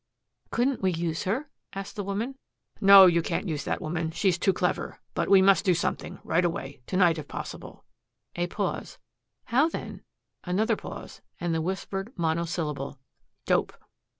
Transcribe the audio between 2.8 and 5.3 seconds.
"No, you can't use that woman. She's too clever. But